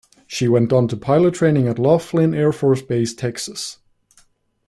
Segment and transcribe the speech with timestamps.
[0.25, 3.77] She went on to pilot training at Laughlin Air Force Base, Texas.